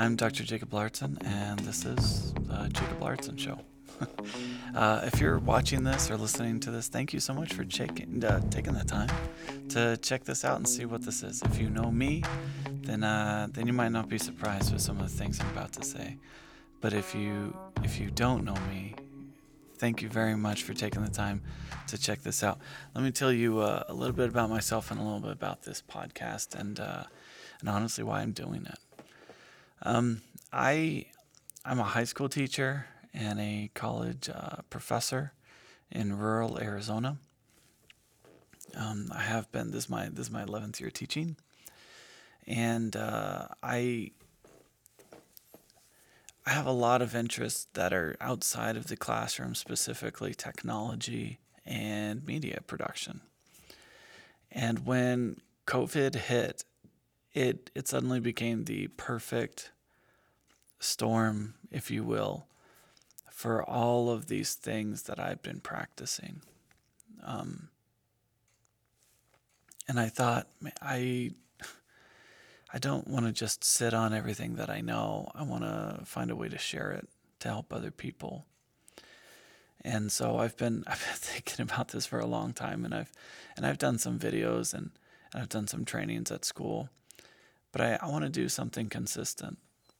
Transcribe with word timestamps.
I'm 0.00 0.16
Dr. 0.16 0.44
Jacob 0.44 0.70
Lauritzen, 0.70 1.18
and 1.26 1.58
this 1.58 1.84
is 1.84 2.32
the 2.32 2.70
Jacob 2.72 3.00
Lauritzen 3.00 3.38
Show. 3.38 3.58
uh, 4.74 5.02
if 5.04 5.20
you're 5.20 5.38
watching 5.38 5.84
this 5.84 6.10
or 6.10 6.16
listening 6.16 6.58
to 6.60 6.70
this, 6.70 6.88
thank 6.88 7.12
you 7.12 7.20
so 7.20 7.34
much 7.34 7.52
for 7.52 7.64
checking, 7.64 8.24
uh, 8.24 8.40
taking 8.48 8.72
the 8.72 8.82
time 8.82 9.10
to 9.68 9.98
check 9.98 10.24
this 10.24 10.42
out 10.42 10.56
and 10.56 10.66
see 10.66 10.86
what 10.86 11.04
this 11.04 11.22
is. 11.22 11.42
If 11.42 11.60
you 11.60 11.68
know 11.68 11.90
me, 11.90 12.24
then 12.80 13.04
uh, 13.04 13.48
then 13.52 13.66
you 13.66 13.74
might 13.74 13.90
not 13.92 14.08
be 14.08 14.16
surprised 14.16 14.72
with 14.72 14.80
some 14.80 14.96
of 14.98 15.02
the 15.02 15.14
things 15.18 15.38
I'm 15.38 15.50
about 15.50 15.74
to 15.74 15.84
say. 15.84 16.16
But 16.80 16.94
if 16.94 17.14
you 17.14 17.54
if 17.84 18.00
you 18.00 18.10
don't 18.10 18.42
know 18.42 18.56
me, 18.70 18.94
thank 19.76 20.00
you 20.00 20.08
very 20.08 20.34
much 20.34 20.62
for 20.62 20.72
taking 20.72 21.04
the 21.04 21.10
time 21.10 21.42
to 21.88 21.98
check 21.98 22.22
this 22.22 22.42
out. 22.42 22.58
Let 22.94 23.04
me 23.04 23.10
tell 23.10 23.34
you 23.34 23.58
uh, 23.58 23.84
a 23.86 23.92
little 23.92 24.16
bit 24.16 24.30
about 24.30 24.48
myself 24.48 24.90
and 24.90 24.98
a 24.98 25.02
little 25.02 25.20
bit 25.20 25.32
about 25.32 25.64
this 25.64 25.82
podcast 25.86 26.58
and 26.58 26.80
uh, 26.80 27.04
and 27.60 27.68
honestly 27.68 28.02
why 28.02 28.22
I'm 28.22 28.32
doing 28.32 28.64
it. 28.64 28.78
Um, 29.82 30.22
I 30.52 31.06
I'm 31.64 31.78
a 31.78 31.84
high 31.84 32.04
school 32.04 32.28
teacher 32.28 32.86
and 33.14 33.40
a 33.40 33.70
college 33.74 34.28
uh, 34.28 34.62
professor 34.68 35.32
in 35.90 36.18
rural 36.18 36.58
Arizona. 36.58 37.18
Um, 38.76 39.10
I 39.14 39.22
have 39.22 39.50
been 39.52 39.70
this 39.70 39.84
is 39.84 39.90
my 39.90 40.08
this 40.08 40.26
is 40.26 40.32
my 40.32 40.44
11th 40.44 40.80
year 40.80 40.90
teaching, 40.90 41.36
and 42.46 42.94
uh, 42.94 43.48
I 43.62 44.12
I 46.46 46.50
have 46.50 46.66
a 46.66 46.72
lot 46.72 47.02
of 47.02 47.14
interests 47.14 47.66
that 47.74 47.92
are 47.92 48.16
outside 48.20 48.76
of 48.76 48.88
the 48.88 48.96
classroom, 48.96 49.54
specifically 49.54 50.34
technology 50.34 51.38
and 51.64 52.24
media 52.26 52.60
production. 52.66 53.20
And 54.50 54.84
when 54.84 55.40
COVID 55.66 56.16
hit, 56.16 56.64
it 57.32 57.70
it 57.74 57.88
suddenly 57.88 58.20
became 58.20 58.64
the 58.64 58.88
perfect 58.88 59.70
storm, 60.78 61.54
if 61.70 61.90
you 61.90 62.02
will, 62.02 62.46
for 63.30 63.62
all 63.62 64.10
of 64.10 64.26
these 64.26 64.54
things 64.54 65.04
that 65.04 65.18
I've 65.18 65.42
been 65.42 65.60
practicing. 65.60 66.42
Um, 67.22 67.68
and 69.88 70.00
I 70.00 70.08
thought, 70.08 70.48
I 70.80 71.32
I 72.72 72.78
don't 72.78 73.08
want 73.08 73.26
to 73.26 73.32
just 73.32 73.64
sit 73.64 73.92
on 73.92 74.14
everything 74.14 74.54
that 74.54 74.70
I 74.70 74.80
know. 74.80 75.30
I 75.34 75.42
want 75.42 75.64
to 75.64 76.00
find 76.04 76.30
a 76.30 76.36
way 76.36 76.48
to 76.48 76.58
share 76.58 76.92
it 76.92 77.08
to 77.40 77.48
help 77.48 77.72
other 77.72 77.90
people. 77.90 78.46
And 79.82 80.12
so 80.12 80.38
I've 80.38 80.56
been 80.56 80.84
I've 80.86 81.04
been 81.04 81.16
thinking 81.16 81.62
about 81.62 81.88
this 81.88 82.06
for 82.06 82.18
a 82.18 82.26
long 82.26 82.52
time, 82.52 82.84
and 82.84 82.94
I've 82.94 83.12
and 83.56 83.66
I've 83.66 83.78
done 83.78 83.98
some 83.98 84.18
videos 84.18 84.72
and, 84.74 84.90
and 85.32 85.42
I've 85.42 85.48
done 85.48 85.66
some 85.66 85.84
trainings 85.84 86.30
at 86.30 86.44
school, 86.44 86.88
but 87.72 87.80
I, 87.80 87.98
I 88.00 88.08
want 88.08 88.24
to 88.24 88.30
do 88.30 88.48
something 88.48 88.88
consistent, 88.88 89.58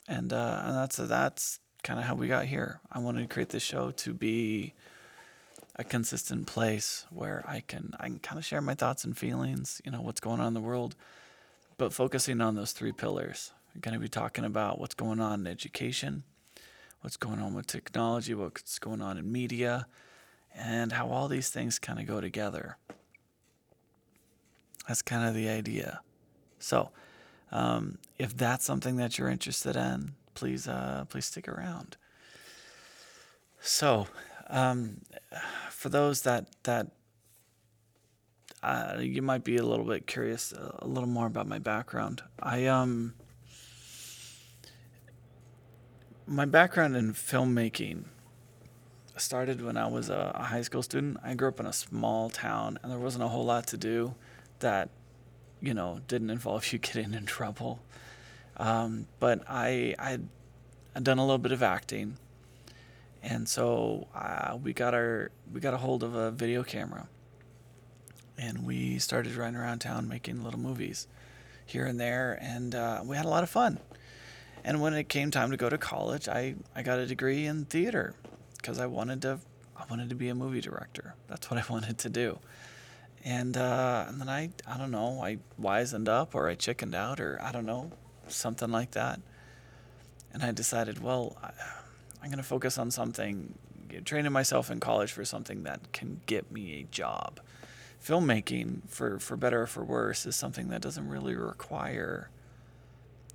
and 0.08 0.32
uh, 0.32 0.62
and 0.64 0.76
that's 0.76 0.96
that's 0.96 1.60
kind 1.82 1.98
of 1.98 2.06
how 2.06 2.14
we 2.14 2.28
got 2.28 2.46
here. 2.46 2.80
I 2.92 2.98
wanted 2.98 3.22
to 3.22 3.32
create 3.32 3.50
this 3.50 3.62
show 3.62 3.90
to 3.90 4.12
be 4.12 4.74
a 5.76 5.84
consistent 5.84 6.46
place 6.46 7.06
where 7.10 7.44
I 7.46 7.60
can 7.60 7.94
I 7.98 8.04
can 8.04 8.18
kind 8.18 8.38
of 8.38 8.44
share 8.44 8.60
my 8.60 8.74
thoughts 8.74 9.04
and 9.04 9.16
feelings, 9.16 9.80
you 9.84 9.90
know, 9.90 10.02
what's 10.02 10.20
going 10.20 10.40
on 10.40 10.48
in 10.48 10.54
the 10.54 10.60
world 10.60 10.94
but 11.80 11.94
focusing 11.94 12.42
on 12.42 12.56
those 12.56 12.72
three 12.72 12.92
pillars. 12.92 13.52
We're 13.74 13.80
going 13.80 13.94
to 13.94 14.00
be 14.00 14.08
talking 14.10 14.44
about 14.44 14.78
what's 14.78 14.94
going 14.94 15.18
on 15.18 15.40
in 15.40 15.46
education, 15.46 16.24
what's 17.00 17.16
going 17.16 17.40
on 17.40 17.54
with 17.54 17.66
technology, 17.66 18.34
what's 18.34 18.78
going 18.78 19.00
on 19.00 19.16
in 19.16 19.32
media, 19.32 19.86
and 20.54 20.92
how 20.92 21.08
all 21.08 21.26
these 21.26 21.48
things 21.48 21.78
kind 21.78 21.98
of 21.98 22.04
go 22.04 22.20
together. 22.20 22.76
That's 24.86 25.00
kind 25.00 25.26
of 25.26 25.34
the 25.34 25.48
idea. 25.48 26.02
So, 26.58 26.90
um, 27.52 27.98
if 28.18 28.36
that's 28.36 28.64
something 28.64 28.96
that 28.96 29.18
you're 29.18 29.28
interested 29.28 29.76
in, 29.76 30.14
please 30.34 30.68
uh, 30.68 31.04
please 31.08 31.26
stick 31.26 31.48
around. 31.48 31.96
So, 33.60 34.06
um, 34.48 35.02
for 35.70 35.88
those 35.88 36.22
that 36.22 36.46
that 36.64 36.88
uh, 38.62 38.98
you 39.00 39.22
might 39.22 39.44
be 39.44 39.56
a 39.56 39.64
little 39.64 39.86
bit 39.86 40.06
curious 40.06 40.52
a 40.52 40.86
little 40.86 41.08
more 41.08 41.26
about 41.26 41.46
my 41.46 41.58
background. 41.58 42.22
I 42.38 42.66
um 42.66 43.14
my 46.26 46.44
background 46.44 46.96
in 46.96 47.12
filmmaking 47.12 48.04
started 49.16 49.62
when 49.62 49.76
I 49.76 49.86
was 49.86 50.08
a, 50.08 50.32
high 50.34 50.62
school 50.62 50.82
student. 50.82 51.18
I 51.22 51.34
grew 51.34 51.48
up 51.48 51.60
in 51.60 51.66
a 51.66 51.72
small 51.72 52.30
town, 52.30 52.78
and 52.82 52.90
there 52.90 52.98
wasn't 52.98 53.24
a 53.24 53.28
whole 53.28 53.44
lot 53.44 53.66
to 53.68 53.76
do 53.76 54.14
that 54.60 54.90
you 55.60 55.74
know 55.74 56.00
didn't 56.08 56.30
involve 56.30 56.72
you 56.72 56.78
getting 56.88 57.14
in 57.14 57.26
trouble. 57.26 57.80
Um, 58.56 59.06
but 59.18 59.42
I 59.48 59.94
I'd, 59.98 60.28
I'd 60.94 61.04
done 61.04 61.18
a 61.18 61.22
little 61.22 61.38
bit 61.38 61.52
of 61.52 61.62
acting, 61.62 62.16
and 63.22 63.48
so 63.48 64.08
uh, 64.14 64.56
we 64.62 64.72
got 64.72 64.94
our 64.94 65.30
we 65.52 65.60
got 65.60 65.74
a 65.74 65.78
hold 65.78 66.02
of 66.02 66.14
a 66.14 66.30
video 66.30 66.62
camera 66.62 67.08
and 68.40 68.64
we 68.64 68.98
started 68.98 69.34
running 69.36 69.60
around 69.60 69.80
town 69.80 70.08
making 70.08 70.42
little 70.42 70.58
movies 70.58 71.06
here 71.66 71.84
and 71.84 72.00
there, 72.00 72.38
and 72.40 72.74
uh, 72.74 73.02
we 73.04 73.14
had 73.14 73.26
a 73.26 73.28
lot 73.28 73.42
of 73.44 73.50
fun. 73.50 73.78
And 74.64 74.80
when 74.80 74.94
it 74.94 75.08
came 75.08 75.30
time 75.30 75.50
to 75.50 75.56
go 75.56 75.68
to 75.68 75.78
college, 75.78 76.26
I, 76.26 76.54
I 76.74 76.82
got 76.82 76.98
a 76.98 77.06
degree 77.06 77.46
in 77.46 77.66
theater 77.66 78.14
because 78.56 78.78
I 78.78 78.86
wanted 78.86 79.22
to 79.22 79.38
I 79.76 79.84
wanted 79.88 80.10
to 80.10 80.14
be 80.14 80.28
a 80.28 80.34
movie 80.34 80.60
director. 80.60 81.14
That's 81.28 81.50
what 81.50 81.58
I 81.58 81.64
wanted 81.72 81.98
to 81.98 82.08
do. 82.08 82.38
And 83.24 83.56
uh, 83.56 84.06
and 84.08 84.20
then 84.20 84.28
I 84.28 84.50
I 84.66 84.78
don't 84.78 84.90
know 84.90 85.22
I 85.22 85.38
wisened 85.60 86.08
up 86.08 86.34
or 86.34 86.48
I 86.48 86.54
chickened 86.54 86.94
out 86.94 87.20
or 87.20 87.38
I 87.42 87.52
don't 87.52 87.66
know 87.66 87.92
something 88.28 88.70
like 88.70 88.92
that. 88.92 89.20
And 90.32 90.42
I 90.42 90.52
decided, 90.52 91.02
well, 91.02 91.36
I, 91.42 91.50
I'm 92.22 92.30
going 92.30 92.38
to 92.38 92.44
focus 92.44 92.78
on 92.78 92.90
something, 92.90 93.54
training 94.04 94.30
myself 94.32 94.70
in 94.70 94.78
college 94.78 95.10
for 95.10 95.24
something 95.24 95.64
that 95.64 95.92
can 95.92 96.20
get 96.26 96.52
me 96.52 96.80
a 96.80 96.82
job 96.84 97.40
filmmaking, 98.04 98.88
for, 98.88 99.18
for 99.18 99.36
better 99.36 99.62
or 99.62 99.66
for 99.66 99.84
worse, 99.84 100.24
is 100.26 100.34
something 100.34 100.68
that 100.68 100.80
doesn't 100.80 101.08
really 101.08 101.34
require 101.34 102.30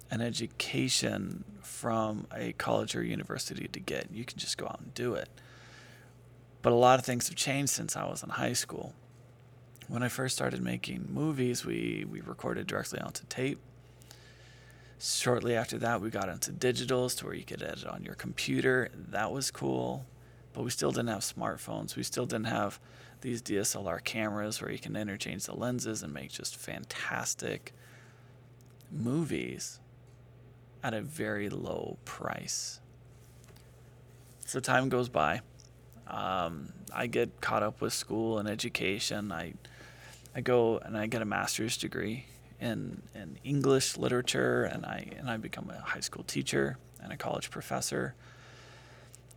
an 0.09 0.21
education 0.21 1.43
from 1.61 2.27
a 2.33 2.53
college 2.53 2.95
or 2.95 3.03
university 3.03 3.67
to 3.67 3.79
get. 3.79 4.07
You 4.11 4.25
can 4.25 4.37
just 4.37 4.57
go 4.57 4.65
out 4.65 4.79
and 4.79 4.93
do 4.93 5.13
it. 5.13 5.29
But 6.61 6.73
a 6.73 6.75
lot 6.75 6.99
of 6.99 7.05
things 7.05 7.27
have 7.27 7.35
changed 7.35 7.71
since 7.71 7.95
I 7.95 8.05
was 8.05 8.23
in 8.23 8.29
high 8.29 8.53
school. 8.53 8.93
When 9.87 10.01
I 10.01 10.07
first 10.07 10.35
started 10.35 10.61
making 10.61 11.07
movies, 11.11 11.63
we, 11.63 12.05
we 12.09 12.21
recorded 12.21 12.65
directly 12.65 12.99
onto 12.99 13.23
tape. 13.29 13.59
Shortly 14.99 15.55
after 15.55 15.77
that, 15.77 16.01
we 16.01 16.09
got 16.09 16.27
into 16.27 16.51
digitals 16.51 17.15
to 17.17 17.25
where 17.25 17.35
you 17.35 17.43
could 17.43 17.61
edit 17.61 17.85
on 17.85 18.03
your 18.03 18.15
computer. 18.15 18.89
That 18.95 19.31
was 19.31 19.51
cool. 19.51 20.05
But 20.53 20.63
we 20.63 20.71
still 20.71 20.91
didn't 20.91 21.09
have 21.09 21.21
smartphones. 21.21 21.95
We 21.95 22.03
still 22.03 22.25
didn't 22.25 22.47
have 22.47 22.79
these 23.21 23.41
DSLR 23.41 24.03
cameras 24.03 24.61
where 24.61 24.71
you 24.71 24.79
can 24.79 24.95
interchange 24.95 25.45
the 25.45 25.55
lenses 25.55 26.01
and 26.01 26.13
make 26.13 26.31
just 26.31 26.55
fantastic 26.55 27.73
movies 28.91 29.79
at 30.83 30.93
a 30.93 31.01
very 31.01 31.49
low 31.49 31.97
price. 32.05 32.79
So 34.45 34.59
time 34.59 34.89
goes 34.89 35.09
by. 35.09 35.41
Um, 36.07 36.73
I 36.93 37.07
get 37.07 37.41
caught 37.41 37.63
up 37.63 37.81
with 37.81 37.93
school 37.93 38.37
and 38.37 38.47
education. 38.47 39.31
I 39.31 39.53
I 40.35 40.41
go 40.41 40.77
and 40.77 40.97
I 40.97 41.07
get 41.07 41.21
a 41.21 41.25
master's 41.25 41.77
degree 41.77 42.25
in 42.59 43.01
in 43.13 43.37
English 43.43 43.97
literature, 43.97 44.63
and 44.63 44.85
I 44.85 45.07
and 45.17 45.29
I 45.29 45.37
become 45.37 45.69
a 45.69 45.79
high 45.81 46.01
school 46.01 46.23
teacher 46.23 46.77
and 47.01 47.11
a 47.11 47.17
college 47.17 47.49
professor. 47.49 48.15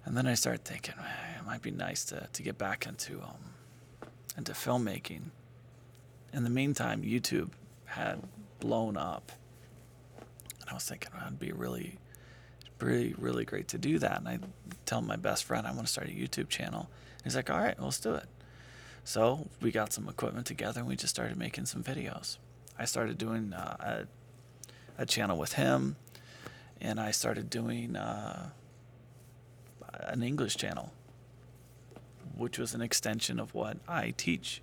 And 0.04 0.16
then 0.16 0.26
I 0.26 0.34
start 0.34 0.64
thinking, 0.64 0.94
it 1.38 1.44
might 1.44 1.60
be 1.60 1.70
nice 1.70 2.04
to, 2.06 2.28
to 2.32 2.42
get 2.42 2.56
back 2.56 2.86
into 2.86 3.20
um, 3.20 3.54
into 4.36 4.52
filmmaking. 4.52 5.30
In 6.32 6.44
the 6.44 6.50
meantime, 6.50 7.02
YouTube 7.02 7.50
had 7.84 8.22
blown 8.60 8.96
up. 8.96 9.32
And 10.60 10.70
I 10.70 10.74
was 10.74 10.84
thinking, 10.84 11.10
well, 11.14 11.26
it'd 11.26 11.38
be 11.38 11.52
really, 11.52 11.98
really, 12.80 13.14
really 13.18 13.44
great 13.44 13.68
to 13.68 13.78
do 13.78 13.98
that. 13.98 14.18
And 14.18 14.28
I 14.28 14.38
tell 14.86 15.00
my 15.00 15.16
best 15.16 15.44
friend, 15.44 15.66
I 15.66 15.72
want 15.72 15.86
to 15.86 15.92
start 15.92 16.08
a 16.08 16.12
YouTube 16.12 16.48
channel. 16.48 16.88
He's 17.24 17.36
like, 17.36 17.50
all 17.50 17.58
right, 17.58 17.80
let's 17.80 18.00
do 18.00 18.14
it. 18.14 18.26
So 19.04 19.48
we 19.60 19.70
got 19.70 19.92
some 19.92 20.08
equipment 20.08 20.46
together 20.46 20.80
and 20.80 20.88
we 20.88 20.96
just 20.96 21.14
started 21.14 21.36
making 21.36 21.66
some 21.66 21.82
videos. 21.82 22.36
I 22.78 22.84
started 22.84 23.18
doing 23.18 23.52
uh, 23.52 24.06
a, 24.98 25.02
a 25.02 25.06
channel 25.06 25.36
with 25.36 25.54
him, 25.54 25.96
and 26.80 27.00
I 27.00 27.10
started 27.10 27.50
doing 27.50 27.96
uh, 27.96 28.50
an 30.06 30.22
English 30.22 30.56
channel 30.56 30.92
which 32.38 32.58
was 32.58 32.72
an 32.72 32.80
extension 32.80 33.40
of 33.40 33.52
what 33.52 33.76
I 33.86 34.14
teach. 34.16 34.62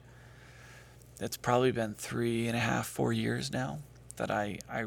It's 1.20 1.38
probably 1.38 1.72
been 1.72 1.94
three 1.94 2.48
and 2.48 2.56
a 2.56 2.60
half, 2.60 2.88
four 2.88 3.14
years 3.14 3.52
now 3.52 3.80
that 4.16 4.32
I, 4.32 4.60
I 4.70 4.86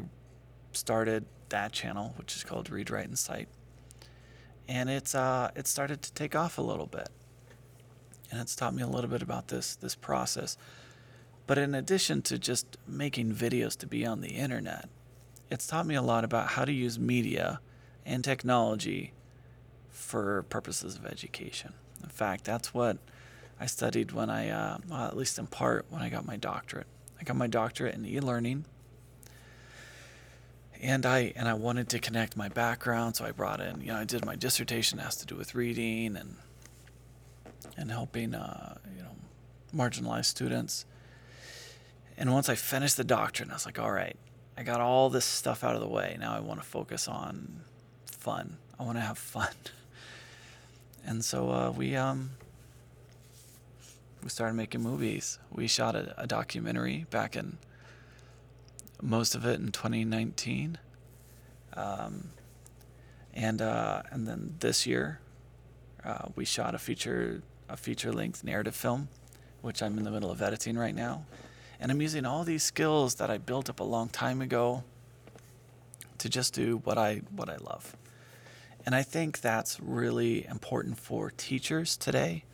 started 0.73 1.25
that 1.49 1.71
channel, 1.71 2.13
which 2.17 2.35
is 2.35 2.43
called 2.43 2.69
Read, 2.69 2.89
Write, 2.89 3.09
and. 3.09 3.47
And 4.67 4.89
it's 4.89 5.15
uh, 5.15 5.51
it 5.55 5.67
started 5.67 6.01
to 6.03 6.13
take 6.13 6.35
off 6.35 6.57
a 6.57 6.61
little 6.61 6.85
bit. 6.85 7.09
And 8.31 8.39
it's 8.39 8.55
taught 8.55 8.75
me 8.75 8.83
a 8.83 8.87
little 8.87 9.09
bit 9.09 9.21
about 9.21 9.47
this 9.47 9.75
this 9.75 9.95
process. 9.95 10.57
But 11.47 11.57
in 11.57 11.73
addition 11.73 12.21
to 12.23 12.37
just 12.37 12.77
making 12.87 13.33
videos 13.33 13.75
to 13.77 13.87
be 13.87 14.05
on 14.05 14.21
the 14.21 14.29
internet, 14.29 14.87
it's 15.49 15.65
taught 15.65 15.87
me 15.87 15.95
a 15.95 16.01
lot 16.01 16.23
about 16.23 16.49
how 16.49 16.65
to 16.65 16.71
use 16.71 16.99
media 16.99 17.59
and 18.05 18.23
technology 18.23 19.13
for 19.89 20.43
purposes 20.43 20.95
of 20.95 21.05
education. 21.07 21.73
In 22.03 22.09
fact, 22.09 22.43
that's 22.43 22.73
what 22.73 22.97
I 23.59 23.65
studied 23.65 24.11
when 24.11 24.29
I, 24.29 24.49
uh, 24.49 24.77
well, 24.87 25.07
at 25.07 25.17
least 25.17 25.39
in 25.39 25.47
part, 25.47 25.85
when 25.89 26.01
I 26.01 26.09
got 26.09 26.25
my 26.25 26.37
doctorate. 26.37 26.87
I 27.19 27.23
got 27.23 27.35
my 27.35 27.47
doctorate 27.47 27.95
in 27.95 28.05
e-learning, 28.05 28.65
and 30.81 31.05
I 31.05 31.33
and 31.35 31.47
I 31.47 31.53
wanted 31.53 31.89
to 31.89 31.99
connect 31.99 32.37
my 32.37 32.49
background, 32.49 33.15
so 33.15 33.25
I 33.25 33.31
brought 33.31 33.59
in, 33.59 33.81
you 33.81 33.87
know, 33.87 33.97
I 33.97 34.05
did 34.05 34.25
my 34.25 34.35
dissertation 34.35 34.99
has 34.99 35.15
to 35.17 35.25
do 35.25 35.35
with 35.35 35.55
reading 35.55 36.15
and 36.15 36.35
and 37.77 37.91
helping, 37.91 38.33
uh, 38.33 38.77
you 38.95 39.03
know, 39.03 39.15
marginalized 39.75 40.25
students. 40.25 40.85
And 42.17 42.33
once 42.33 42.49
I 42.49 42.55
finished 42.55 42.97
the 42.97 43.03
doctorate, 43.03 43.49
I 43.49 43.53
was 43.53 43.65
like, 43.65 43.79
all 43.79 43.91
right, 43.91 44.17
I 44.57 44.63
got 44.63 44.81
all 44.81 45.09
this 45.09 45.25
stuff 45.25 45.63
out 45.63 45.75
of 45.75 45.81
the 45.81 45.87
way. 45.87 46.17
Now 46.19 46.35
I 46.35 46.39
want 46.41 46.59
to 46.61 46.65
focus 46.65 47.07
on 47.07 47.61
fun. 48.05 48.57
I 48.77 48.83
want 48.83 48.97
to 48.97 49.01
have 49.01 49.17
fun. 49.17 49.49
And 51.05 51.23
so 51.23 51.49
uh, 51.49 51.71
we 51.71 51.95
um, 51.95 52.31
we 54.21 54.29
started 54.29 54.53
making 54.55 54.81
movies. 54.81 55.39
We 55.49 55.65
shot 55.67 55.95
a, 55.95 56.13
a, 56.21 56.27
documentary 56.27 57.05
back 57.09 57.37
in 57.37 57.57
most 59.01 59.35
of 59.35 59.45
it 59.45 59.59
in 59.59 59.71
2019, 59.71 60.77
um, 61.73 62.29
and 63.33 63.61
uh, 63.61 64.03
and 64.11 64.27
then 64.27 64.55
this 64.59 64.85
year 64.85 65.19
uh, 66.03 66.27
we 66.35 66.45
shot 66.45 66.75
a 66.75 66.79
feature 66.79 67.41
a 67.67 67.77
feature 67.77 68.11
length 68.11 68.43
narrative 68.43 68.75
film, 68.75 69.09
which 69.61 69.81
I'm 69.81 69.97
in 69.97 70.03
the 70.03 70.11
middle 70.11 70.31
of 70.31 70.41
editing 70.41 70.77
right 70.77 70.95
now, 70.95 71.25
and 71.79 71.91
I'm 71.91 72.01
using 72.01 72.25
all 72.25 72.43
these 72.43 72.63
skills 72.63 73.15
that 73.15 73.29
I 73.29 73.37
built 73.37 73.69
up 73.69 73.79
a 73.79 73.83
long 73.83 74.09
time 74.09 74.41
ago 74.41 74.83
to 76.17 76.29
just 76.29 76.53
do 76.53 76.77
what 76.83 76.97
I 76.97 77.21
what 77.35 77.49
I 77.49 77.57
love. 77.57 77.95
And 78.85 78.95
I 78.95 79.03
think 79.03 79.41
that's 79.41 79.79
really 79.79 80.45
important 80.45 80.97
for 80.97 81.31
teachers 81.31 81.97
today 81.97 82.45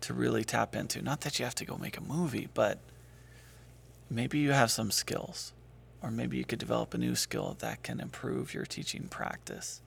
to 0.00 0.14
really 0.14 0.44
tap 0.44 0.74
into. 0.74 1.02
Not 1.02 1.20
that 1.22 1.38
you 1.38 1.44
have 1.44 1.54
to 1.56 1.64
go 1.64 1.76
make 1.76 1.96
a 1.96 2.02
movie, 2.02 2.48
but 2.52 2.78
maybe 4.08 4.38
you 4.38 4.52
have 4.52 4.70
some 4.70 4.90
skills, 4.90 5.52
or 6.02 6.10
maybe 6.10 6.36
you 6.36 6.44
could 6.44 6.58
develop 6.58 6.94
a 6.94 6.98
new 6.98 7.14
skill 7.14 7.56
that 7.60 7.82
can 7.82 8.00
improve 8.00 8.54
your 8.54 8.64
teaching 8.64 9.08
practice. 9.08 9.82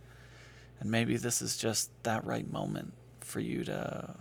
And 0.79 0.91
maybe 0.91 1.17
this 1.17 1.41
is 1.41 1.57
just 1.57 1.91
that 2.03 2.25
right 2.25 2.49
moment 2.51 2.93
for 3.21 3.39
you 3.39 3.63
to 3.65 4.15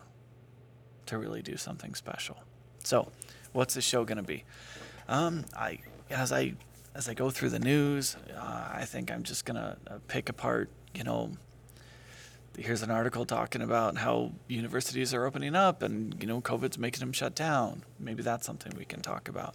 to 1.07 1.19
really 1.19 1.43
do 1.43 1.57
something 1.57 1.95
special. 1.95 2.39
So, 2.85 3.11
what's 3.53 3.75
the 3.75 3.81
show 3.81 4.05
going 4.05 4.17
to 4.17 4.23
be? 4.23 4.45
Um, 5.09 5.45
I 5.57 5.81
as 6.11 6.33
I 6.33 6.55
as 6.95 7.09
I 7.09 7.15
go 7.15 7.31
through 7.31 7.51
the 7.51 7.59
news, 7.59 8.17
uh, 8.37 8.71
I 8.73 8.85
think 8.85 9.11
I'm 9.11 9.23
just 9.23 9.45
going 9.45 9.57
to 9.57 9.77
uh, 9.87 9.99
pick 10.09 10.29
apart, 10.29 10.71
you 10.95 11.05
know, 11.05 11.33
here's 12.57 12.83
an 12.83 12.91
article 12.91 13.25
talking 13.25 13.63
about 13.63 13.97
how 13.97 14.33
universities 14.47 15.15
are 15.15 15.25
opening 15.25 15.55
up 15.55 15.83
and 15.83 16.21
you 16.21 16.27
know 16.29 16.41
covid's 16.41 16.79
making 16.79 17.01
them 17.01 17.13
shut 17.13 17.35
down 17.35 17.83
maybe 17.99 18.23
that's 18.23 18.45
something 18.47 18.73
we 18.77 18.85
can 18.85 19.01
talk 19.01 19.29
about 19.29 19.55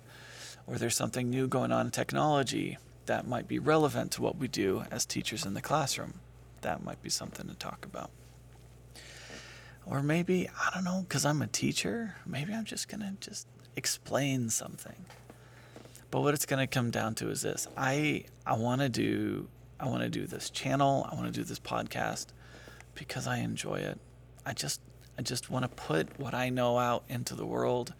or 0.67 0.77
there's 0.77 0.95
something 0.95 1.29
new 1.29 1.47
going 1.47 1.71
on 1.71 1.87
in 1.87 1.91
technology 1.91 2.77
that 3.05 3.25
might 3.25 3.47
be 3.47 3.57
relevant 3.57 4.11
to 4.11 4.21
what 4.21 4.37
we 4.37 4.47
do 4.47 4.83
as 4.91 5.05
teachers 5.05 5.45
in 5.45 5.53
the 5.53 5.61
classroom. 5.61 6.15
That 6.61 6.83
might 6.83 7.01
be 7.01 7.09
something 7.09 7.47
to 7.47 7.55
talk 7.55 7.85
about. 7.85 8.11
Or 9.85 10.03
maybe 10.03 10.49
i 10.49 10.69
don't 10.73 10.83
know 10.83 11.05
because 11.07 11.23
i'm 11.23 11.41
a 11.41 11.47
teacher 11.47 12.17
maybe 12.25 12.53
i'm 12.53 12.65
just 12.65 12.89
going 12.89 12.99
to 12.99 13.13
just 13.21 13.47
explain 13.77 14.49
something. 14.49 15.05
But 16.11 16.21
what 16.21 16.33
it's 16.33 16.45
going 16.45 16.59
to 16.59 16.67
come 16.67 16.89
down 16.91 17.15
to 17.15 17.29
is 17.29 17.41
this. 17.41 17.67
I 17.77 18.25
i 18.45 18.53
want 18.53 18.81
to 18.81 18.89
do 18.89 19.47
i 19.79 19.87
want 19.87 20.01
to 20.03 20.09
do 20.09 20.25
this 20.25 20.49
channel 20.49 21.07
i 21.09 21.15
want 21.15 21.27
to 21.27 21.39
do 21.39 21.43
this 21.43 21.59
podcast 21.59 22.27
because 22.97 23.27
I 23.27 23.37
enjoy 23.37 23.75
it. 23.75 23.99
I 24.45 24.53
just 24.53 24.81
I 25.17 25.21
just 25.21 25.49
want 25.49 25.63
to 25.63 25.69
put 25.69 26.19
what 26.19 26.33
I 26.33 26.49
know 26.49 26.77
out 26.77 27.03
into 27.07 27.35
the 27.35 27.45
world, 27.45 27.93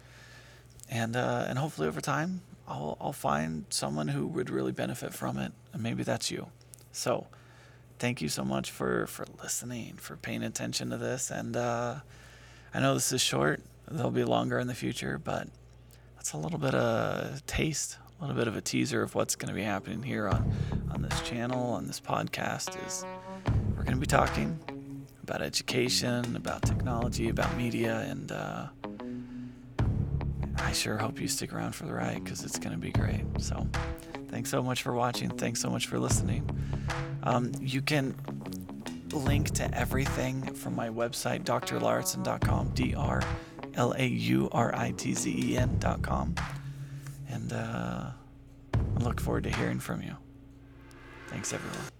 and 0.90 1.16
uh, 1.16 1.46
and 1.48 1.58
hopefully 1.58 1.88
over 1.88 2.00
time 2.00 2.42
I'll 2.68 2.96
I'll 3.00 3.12
find 3.12 3.64
someone 3.70 4.08
who 4.08 4.26
would 4.26 4.50
really 4.50 4.72
benefit 4.72 5.14
from 5.14 5.38
it, 5.38 5.52
and 5.72 5.82
maybe 5.82 6.02
that's 6.02 6.30
you. 6.30 6.48
So, 6.92 7.26
thank 7.98 8.20
you 8.20 8.28
so 8.28 8.44
much 8.44 8.70
for 8.70 9.06
for 9.06 9.26
listening, 9.42 9.94
for 9.96 10.16
paying 10.16 10.42
attention 10.42 10.90
to 10.90 10.98
this, 10.98 11.30
and 11.30 11.56
uh, 11.56 11.96
I 12.74 12.80
know 12.80 12.94
this 12.94 13.10
is 13.12 13.22
short. 13.22 13.62
They'll 13.90 14.10
be 14.10 14.24
longer 14.24 14.58
in 14.58 14.66
the 14.66 14.74
future, 14.74 15.18
but 15.18 15.48
that's 16.16 16.34
a 16.34 16.36
little 16.36 16.58
bit 16.58 16.74
of 16.74 17.44
taste, 17.46 17.96
a 18.18 18.22
little 18.22 18.36
bit 18.36 18.48
of 18.48 18.56
a 18.56 18.60
teaser 18.60 19.02
of 19.02 19.14
what's 19.14 19.34
going 19.34 19.48
to 19.48 19.54
be 19.54 19.64
happening 19.64 20.02
here 20.02 20.28
on 20.28 20.52
on 20.92 21.02
this 21.02 21.20
channel, 21.22 21.72
on 21.72 21.86
this 21.86 22.00
podcast. 22.00 22.76
Is 22.86 23.06
we're 23.76 23.84
going 23.84 23.94
to 23.94 24.00
be 24.00 24.06
talking 24.06 24.58
about 25.22 25.40
education, 25.40 26.36
about 26.36 26.62
technology, 26.62 27.30
about 27.30 27.56
media, 27.56 28.00
and 28.00 28.30
uh, 28.30 28.66
I 30.58 30.72
sure 30.72 30.96
hope 30.96 31.20
you 31.20 31.28
stick 31.28 31.52
around 31.52 31.72
for 31.72 31.84
the 31.86 31.92
ride 31.92 32.22
because 32.24 32.44
it's 32.44 32.58
going 32.58 32.72
to 32.72 32.78
be 32.78 32.90
great. 32.90 33.24
So, 33.38 33.66
thanks 34.28 34.50
so 34.50 34.62
much 34.62 34.82
for 34.82 34.92
watching. 34.92 35.30
Thanks 35.30 35.60
so 35.60 35.70
much 35.70 35.86
for 35.86 35.98
listening. 35.98 36.48
Um, 37.22 37.52
you 37.60 37.82
can 37.82 38.14
link 39.12 39.50
to 39.52 39.74
everything 39.76 40.42
from 40.54 40.74
my 40.74 40.88
website, 40.88 41.44
drlauritzen.com, 41.44 42.70
D 42.74 42.94
R 42.94 43.22
L 43.74 43.94
A 43.96 44.06
U 44.06 44.48
R 44.52 44.74
I 44.74 44.92
T 44.92 45.14
Z 45.14 45.52
E 45.52 45.56
N.com. 45.56 46.34
And 47.30 47.52
uh, 47.52 48.10
I 48.74 49.02
look 49.02 49.20
forward 49.20 49.44
to 49.44 49.50
hearing 49.50 49.80
from 49.80 50.02
you. 50.02 50.16
Thanks, 51.28 51.52
everyone. 51.52 51.97